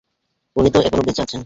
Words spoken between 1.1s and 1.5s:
আছেন।